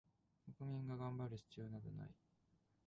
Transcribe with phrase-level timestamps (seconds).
[0.57, 2.11] 国民が頑張る必要などない